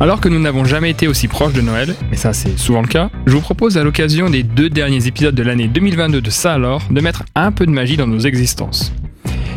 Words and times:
Alors 0.00 0.20
que 0.20 0.28
nous 0.28 0.40
n'avons 0.40 0.64
jamais 0.64 0.90
été 0.90 1.06
aussi 1.06 1.28
proches 1.28 1.52
de 1.52 1.60
Noël, 1.60 1.94
mais 2.10 2.16
ça 2.16 2.32
c'est 2.32 2.58
souvent 2.58 2.82
le 2.82 2.88
cas, 2.88 3.10
je 3.26 3.32
vous 3.32 3.40
propose 3.40 3.78
à 3.78 3.84
l'occasion 3.84 4.28
des 4.28 4.42
deux 4.42 4.68
derniers 4.68 5.06
épisodes 5.06 5.34
de 5.34 5.42
l'année 5.42 5.68
2022 5.68 6.20
de 6.20 6.30
Ça 6.30 6.54
alors 6.54 6.82
de 6.90 7.00
mettre 7.00 7.22
un 7.36 7.52
peu 7.52 7.64
de 7.64 7.70
magie 7.70 7.96
dans 7.96 8.08
nos 8.08 8.18
existences. 8.18 8.92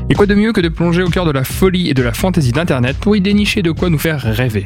Et 0.10 0.14
quoi 0.14 0.28
de 0.28 0.36
mieux 0.36 0.54
que 0.54 0.62
de 0.62 0.70
plonger 0.70 1.02
au 1.02 1.10
cœur 1.10 1.26
de 1.26 1.32
la 1.32 1.44
folie 1.44 1.90
et 1.90 1.94
de 1.94 2.04
la 2.04 2.14
fantaisie 2.14 2.52
d'Internet 2.52 2.98
pour 2.98 3.16
y 3.16 3.22
dénicher 3.22 3.62
de 3.62 3.72
quoi 3.72 3.90
nous 3.90 3.98
faire 3.98 4.22
rêver. 4.22 4.66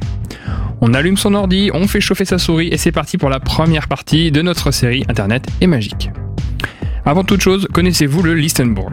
On 0.81 0.93
allume 0.93 1.17
son 1.17 1.33
ordi, 1.33 1.71
on 1.73 1.87
fait 1.87 2.01
chauffer 2.01 2.25
sa 2.25 2.37
souris 2.37 2.67
et 2.67 2.77
c'est 2.77 2.91
parti 2.91 3.17
pour 3.17 3.29
la 3.29 3.39
première 3.39 3.87
partie 3.87 4.31
de 4.31 4.41
notre 4.41 4.71
série 4.71 5.05
Internet 5.07 5.47
est 5.61 5.67
magique. 5.67 6.11
Avant 7.05 7.23
toute 7.23 7.41
chose, 7.41 7.67
connaissez-vous 7.73 8.21
le 8.21 8.35
Listenbourg 8.35 8.91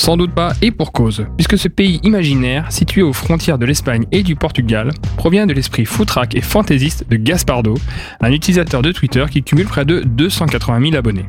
sans 0.00 0.16
doute 0.16 0.32
pas, 0.32 0.54
et 0.62 0.70
pour 0.70 0.92
cause, 0.92 1.26
puisque 1.36 1.58
ce 1.58 1.68
pays 1.68 2.00
imaginaire, 2.04 2.72
situé 2.72 3.02
aux 3.02 3.12
frontières 3.12 3.58
de 3.58 3.66
l'Espagne 3.66 4.06
et 4.12 4.22
du 4.22 4.34
Portugal, 4.34 4.92
provient 5.18 5.46
de 5.46 5.52
l'esprit 5.52 5.84
foutraque 5.84 6.34
et 6.34 6.40
fantaisiste 6.40 7.04
de 7.10 7.16
Gaspardo, 7.16 7.74
un 8.22 8.32
utilisateur 8.32 8.80
de 8.80 8.92
Twitter 8.92 9.26
qui 9.30 9.42
cumule 9.42 9.66
près 9.66 9.84
de 9.84 10.00
280 10.00 10.80
000 10.80 10.96
abonnés. 10.96 11.26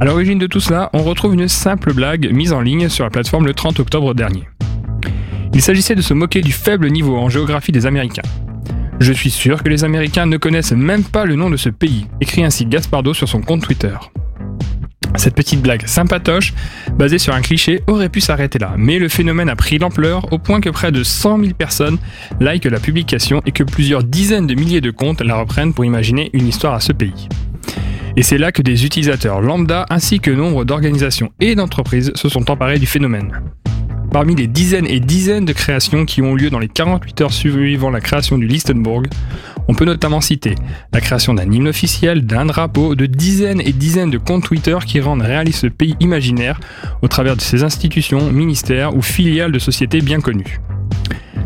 À 0.00 0.04
l'origine 0.04 0.40
de 0.40 0.48
tout 0.48 0.58
cela, 0.58 0.90
on 0.92 1.04
retrouve 1.04 1.34
une 1.34 1.46
simple 1.46 1.94
blague 1.94 2.32
mise 2.32 2.52
en 2.52 2.60
ligne 2.60 2.88
sur 2.88 3.04
la 3.04 3.10
plateforme 3.10 3.46
le 3.46 3.54
30 3.54 3.78
octobre 3.78 4.12
dernier. 4.12 4.48
Il 5.54 5.62
s'agissait 5.62 5.94
de 5.94 6.02
se 6.02 6.14
moquer 6.14 6.40
du 6.40 6.50
faible 6.50 6.90
niveau 6.90 7.16
en 7.16 7.28
géographie 7.28 7.70
des 7.70 7.86
Américains. 7.86 8.22
Je 8.98 9.12
suis 9.12 9.30
sûr 9.30 9.62
que 9.62 9.68
les 9.68 9.84
Américains 9.84 10.26
ne 10.26 10.36
connaissent 10.36 10.72
même 10.72 11.04
pas 11.04 11.24
le 11.24 11.36
nom 11.36 11.48
de 11.48 11.56
ce 11.56 11.68
pays, 11.68 12.08
écrit 12.20 12.42
ainsi 12.42 12.66
Gaspardo 12.66 13.14
sur 13.14 13.28
son 13.28 13.40
compte 13.40 13.62
Twitter. 13.62 13.94
Cette 15.18 15.34
petite 15.34 15.60
blague 15.60 15.84
sympatoche, 15.84 16.54
basée 16.96 17.18
sur 17.18 17.34
un 17.34 17.40
cliché, 17.40 17.82
aurait 17.88 18.08
pu 18.08 18.20
s'arrêter 18.20 18.60
là, 18.60 18.74
mais 18.78 19.00
le 19.00 19.08
phénomène 19.08 19.48
a 19.48 19.56
pris 19.56 19.78
l'ampleur 19.78 20.32
au 20.32 20.38
point 20.38 20.60
que 20.60 20.70
près 20.70 20.92
de 20.92 21.02
100 21.02 21.40
000 21.40 21.52
personnes 21.54 21.98
likent 22.38 22.66
la 22.66 22.78
publication 22.78 23.42
et 23.44 23.50
que 23.50 23.64
plusieurs 23.64 24.04
dizaines 24.04 24.46
de 24.46 24.54
milliers 24.54 24.80
de 24.80 24.92
comptes 24.92 25.20
la 25.20 25.34
reprennent 25.34 25.74
pour 25.74 25.84
imaginer 25.84 26.30
une 26.34 26.46
histoire 26.46 26.74
à 26.74 26.80
ce 26.80 26.92
pays. 26.92 27.28
Et 28.16 28.22
c'est 28.22 28.38
là 28.38 28.52
que 28.52 28.62
des 28.62 28.86
utilisateurs 28.86 29.40
lambda 29.40 29.86
ainsi 29.90 30.20
que 30.20 30.30
nombre 30.30 30.64
d'organisations 30.64 31.32
et 31.40 31.56
d'entreprises 31.56 32.12
se 32.14 32.28
sont 32.28 32.48
emparés 32.48 32.78
du 32.78 32.86
phénomène. 32.86 33.32
Parmi 34.12 34.34
les 34.34 34.46
dizaines 34.46 34.86
et 34.86 35.00
dizaines 35.00 35.44
de 35.44 35.52
créations 35.52 36.06
qui 36.06 36.22
ont 36.22 36.34
lieu 36.34 36.48
dans 36.48 36.58
les 36.58 36.68
48 36.68 37.20
heures 37.20 37.32
suivant 37.32 37.90
la 37.90 38.00
création 38.00 38.38
du 38.38 38.46
Listenburg, 38.46 39.04
on 39.68 39.74
peut 39.74 39.84
notamment 39.84 40.22
citer 40.22 40.54
la 40.92 41.00
création 41.00 41.34
d'un 41.34 41.50
hymne 41.50 41.68
officiel, 41.68 42.24
d'un 42.24 42.46
drapeau, 42.46 42.94
de 42.94 43.04
dizaines 43.04 43.60
et 43.60 43.72
dizaines 43.72 44.10
de 44.10 44.16
comptes 44.16 44.44
Twitter 44.44 44.78
qui 44.86 45.00
rendent 45.00 45.22
réaliste 45.22 45.60
ce 45.60 45.66
pays 45.66 45.94
imaginaire 46.00 46.58
au 47.02 47.08
travers 47.08 47.36
de 47.36 47.42
ses 47.42 47.64
institutions, 47.64 48.32
ministères 48.32 48.96
ou 48.96 49.02
filiales 49.02 49.52
de 49.52 49.58
sociétés 49.58 50.00
bien 50.00 50.20
connues. 50.20 50.58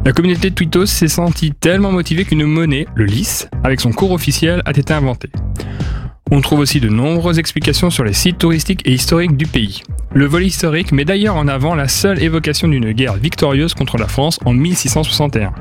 La 0.05 0.13
communauté 0.13 0.51
de 0.51 0.55
Twittos 0.55 0.87
s'est 0.87 1.09
sentie 1.09 1.53
tellement 1.53 1.93
motivée 1.93 2.25
qu'une 2.25 2.45
monnaie, 2.45 2.87
le 2.95 3.05
LIS, 3.05 3.47
avec 3.65 3.81
son 3.81 3.93
cours 3.93 4.13
officiel, 4.13 4.63
a 4.65 4.71
été 4.71 4.93
inventée. 4.93 5.31
On 6.31 6.41
trouve 6.41 6.61
aussi 6.61 6.81
de 6.81 6.89
nombreuses 6.89 7.39
explications 7.39 7.91
sur 7.91 8.05
les 8.05 8.13
sites 8.13 8.39
touristiques 8.39 8.83
et 8.85 8.93
historiques 8.93 9.37
du 9.37 9.47
pays. 9.47 9.83
Le 10.15 10.27
vol 10.27 10.45
historique 10.45 10.93
met 10.93 11.07
d'ailleurs 11.07 11.37
en 11.37 11.49
avant 11.49 11.75
la 11.75 11.89
seule 11.89 12.23
évocation 12.23 12.69
d'une 12.69 12.93
guerre 12.93 13.15
victorieuse 13.15 13.73
contre 13.73 13.97
la 13.97 14.09
France 14.09 14.39
en 14.45 14.53
1661. 14.53 15.55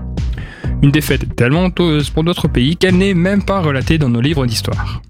Une 0.82 0.92
défaite 0.92 1.38
tellement 1.38 1.64
honteuse 1.64 2.10
pour 2.10 2.26
d'autres 2.26 2.50
pays 2.50 2.76
qu'elle 2.76 2.98
n'est 2.98 3.14
même 3.14 3.44
pas 3.44 3.62
relatée 3.62 3.98
dans 3.98 4.10
nos 4.10 4.20
livres 4.20 4.46
d'histoire. 4.46 5.02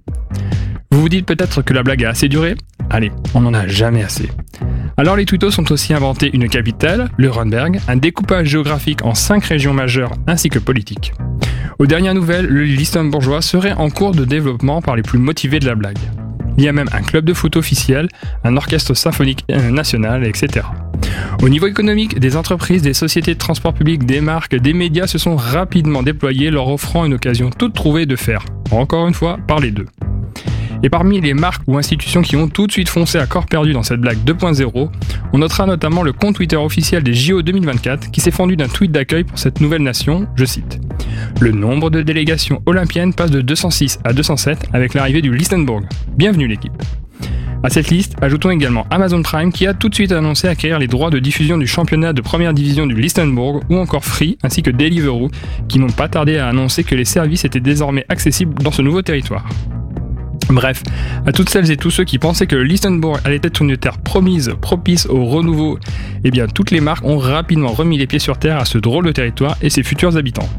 Vous 0.92 1.02
vous 1.02 1.10
dites 1.10 1.26
peut-être 1.26 1.64
que 1.64 1.74
la 1.74 1.82
blague 1.82 2.06
a 2.06 2.10
assez 2.10 2.30
duré? 2.30 2.56
Allez, 2.92 3.12
on 3.34 3.42
n'en 3.42 3.54
a 3.56 3.66
jamais 3.66 4.04
assez. 4.04 4.30
Alors 4.96 5.16
les 5.16 5.26
Twittos 5.26 5.60
ont 5.60 5.72
aussi 5.72 5.96
inventé 5.96 6.30
une 6.34 6.48
capitale, 6.48 7.10
le 7.18 7.32
Runberg, 7.32 7.80
un 7.88 7.96
découpage 7.96 8.48
géographique 8.48 9.04
en 9.04 9.16
cinq 9.16 9.46
régions 9.46 9.74
majeures 9.74 10.14
ainsi 10.28 10.50
que 10.50 10.60
politiques. 10.60 11.14
Aux 11.80 11.88
dernières 11.88 12.14
nouvelles, 12.14 12.46
le 12.46 13.10
bourgeois 13.10 13.42
serait 13.42 13.74
en 13.74 13.90
cours 13.90 14.12
de 14.12 14.24
développement 14.24 14.84
par 14.84 14.96
les 14.96 15.02
plus 15.02 15.18
motivés 15.18 15.60
de 15.60 15.66
la 15.66 15.74
blague. 15.74 15.98
Il 16.58 16.64
y 16.64 16.68
a 16.68 16.74
même 16.74 16.90
un 16.92 17.02
club 17.02 17.26
de 17.26 17.34
foot 17.34 17.56
officiel, 17.56 18.08
un 18.44 18.58
orchestre 18.58 18.94
symphonique 18.94 19.46
euh, 19.52 19.72
national, 19.72 20.26
etc. 20.26 20.66
Au 21.42 21.50
niveau 21.50 21.68
économique, 21.68 22.20
des 22.20 22.38
entreprises, 22.38 22.82
des 22.82 22.94
sociétés 22.94 23.34
de 23.34 23.40
transport 23.40 23.74
public, 23.74 24.06
des 24.06 24.22
marques, 24.22 24.56
des 24.56 24.74
médias 24.74 25.08
se 25.08 25.18
sont 25.18 25.36
rapidement 25.36 26.04
déployés, 26.04 26.52
leur 26.52 26.68
offrant 26.68 27.06
une 27.06 27.14
occasion 27.14 27.50
toute 27.50 27.74
trouvée 27.74 28.06
de 28.06 28.16
faire, 28.16 28.46
encore 28.72 29.08
une 29.08 29.14
fois, 29.14 29.38
parler 29.48 29.72
d'eux. 29.72 29.88
Et 30.84 30.90
parmi 30.90 31.22
les 31.22 31.34
marques 31.34 31.62
ou 31.68 31.78
institutions 31.78 32.22
qui 32.22 32.36
ont 32.36 32.48
tout 32.48 32.66
de 32.66 32.72
suite 32.72 32.90
foncé 32.90 33.20
à 33.20 33.28
corps 33.28 33.46
perdu 33.46 33.74
dans 33.74 33.84
cette 33.84 34.02
blague 34.02 34.18
2.0, 34.26 34.90
on 35.34 35.38
notera 35.38 35.66
notamment 35.68 36.02
le 36.02 36.12
compte 36.12 36.36
Twitter 36.36 36.56
officiel 36.56 37.04
des 37.04 37.14
JO 37.14 37.44
2024 37.44 38.10
qui 38.10 38.20
s'est 38.20 38.32
fendu 38.32 38.56
d'un 38.56 38.68
tweet 38.68 38.92
d'accueil 38.92 39.24
pour 39.24 39.38
cette 39.38 39.62
nouvelle 39.62 39.84
nation, 39.84 40.28
je 40.36 40.46
cite. 40.46 40.80
Le 41.40 41.52
nombre 41.52 41.92
de 41.92 42.02
délégations 42.02 42.64
olympiennes 42.66 43.14
passe 43.14 43.32
de 43.32 43.42
206 43.42 44.00
à 44.04 44.14
207 44.14 44.70
avec 44.74 44.96
l'arrivée 44.96 45.22
du 45.22 45.32
Listenburg. 45.36 45.84
Bienvenue 46.18 46.48
l'équipe. 46.48 46.74
À 47.64 47.70
cette 47.70 47.90
liste, 47.90 48.16
ajoutons 48.24 48.50
également 48.50 48.88
Amazon 48.90 49.22
Prime 49.22 49.54
qui 49.54 49.68
a 49.68 49.76
tout 49.76 49.88
de 49.88 49.94
suite 49.94 50.12
annoncé 50.12 50.48
acquérir 50.48 50.80
les 50.80 50.88
droits 50.88 51.12
de 51.12 51.20
diffusion 51.20 51.60
du 51.60 51.68
championnat 51.68 52.12
de 52.12 52.22
première 52.22 52.56
division 52.56 52.88
du 52.88 52.96
Listenburg 52.96 53.62
ou 53.70 53.78
encore 53.78 54.04
Free 54.04 54.40
ainsi 54.42 54.64
que 54.64 54.72
Deliveroo 54.72 55.30
qui 55.70 55.78
n'ont 55.78 55.92
pas 55.92 56.08
tardé 56.08 56.40
à 56.40 56.48
annoncer 56.48 56.84
que 56.84 56.96
les 56.96 57.06
services 57.06 57.46
étaient 57.46 57.60
désormais 57.60 58.04
accessibles 58.10 58.56
dans 58.64 58.72
ce 58.72 58.82
nouveau 58.82 59.04
territoire. 59.04 59.46
Bref, 60.52 60.84
à 61.26 61.32
toutes 61.32 61.50
celles 61.50 61.72
et 61.72 61.78
tous 61.78 61.92
ceux 61.92 62.04
qui 62.04 62.20
pensaient 62.20 62.46
que 62.46 62.58
Listenbourg 62.58 63.20
allait 63.24 63.40
être 63.42 63.62
une 63.62 63.78
terre 63.78 63.98
promise, 64.00 64.52
propice 64.60 65.06
au 65.06 65.26
renouveau, 65.26 65.80
eh 66.26 66.32
bien 66.32 66.48
toutes 66.48 66.72
les 66.72 66.82
marques 66.82 67.06
ont 67.06 67.18
rapidement 67.18 67.70
remis 67.70 67.98
les 67.98 68.06
pieds 68.06 68.20
sur 68.20 68.38
terre 68.38 68.58
à 68.58 68.66
ce 68.66 68.78
drôle 68.78 69.06
de 69.06 69.14
territoire 69.14 69.56
et 69.62 69.70
ses 69.70 69.82
futurs 69.82 70.18
habitants. 70.18 70.50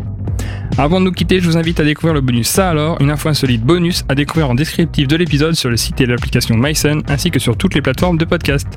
Avant 0.78 0.98
de 0.98 1.04
nous 1.04 1.12
quitter, 1.12 1.40
je 1.40 1.46
vous 1.46 1.58
invite 1.58 1.78
à 1.78 1.84
découvrir 1.84 2.14
le 2.14 2.22
bonus 2.22 2.48
Ça 2.48 2.70
alors, 2.70 2.98
une 3.02 3.10
info 3.10 3.28
insolite 3.28 3.62
bonus 3.62 4.04
à 4.08 4.14
découvrir 4.14 4.48
en 4.48 4.54
descriptif 4.54 5.06
de 5.06 5.16
l'épisode 5.16 5.54
sur 5.54 5.68
le 5.68 5.76
site 5.76 6.00
et 6.00 6.06
l'application 6.06 6.56
MySun 6.56 7.00
ainsi 7.08 7.30
que 7.30 7.38
sur 7.38 7.58
toutes 7.58 7.74
les 7.74 7.82
plateformes 7.82 8.16
de 8.16 8.24
podcast. 8.24 8.68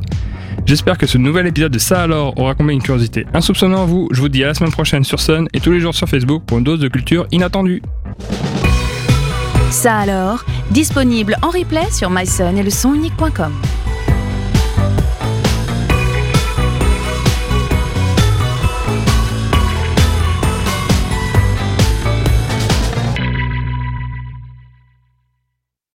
J'espère 0.66 0.98
que 0.98 1.06
ce 1.06 1.18
nouvel 1.18 1.48
épisode 1.48 1.72
de 1.72 1.80
Ça 1.80 2.02
alors 2.02 2.38
aura 2.38 2.56
comblé 2.56 2.74
une 2.74 2.81
curiosité 2.81 3.25
insoupçonnée 3.34 3.75
en 3.75 3.86
vous. 3.86 4.09
Je 4.12 4.20
vous 4.20 4.30
dis 4.30 4.44
à 4.44 4.48
la 4.48 4.54
semaine 4.54 4.72
prochaine 4.72 5.06
sur 5.06 5.22
Sun 5.22 5.48
et 5.54 5.62
tous 5.62 5.72
les 5.72 5.80
jours 5.80 5.96
sur 5.96 6.09
Facebook 6.09 6.44
pour 6.46 6.58
une 6.58 6.66
dose 6.66 6.80
de 6.80 6.90
culture 6.90 7.25
inattendue. 7.31 7.81
Ça 9.72 9.98
alors, 9.98 10.46
disponible 10.72 11.36
en 11.42 11.50
replay 11.50 11.90
sur 11.92 12.09
myson 12.09 12.56
et 12.56 12.64
le 12.64 12.70